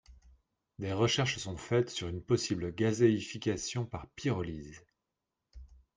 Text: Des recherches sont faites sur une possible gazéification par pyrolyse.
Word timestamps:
Des 0.79 0.93
recherches 0.93 1.37
sont 1.37 1.57
faites 1.57 1.91
sur 1.91 2.07
une 2.07 2.23
possible 2.23 2.73
gazéification 2.73 3.85
par 3.85 4.07
pyrolyse. 4.15 4.83